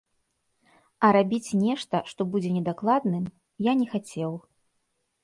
А 1.07 1.11
рабіць 1.17 1.57
нешта, 1.65 2.01
што 2.13 2.21
будзе 2.37 2.49
недакладным, 2.57 3.29
я 3.71 3.77
не 3.83 3.87
хацеў. 3.93 4.31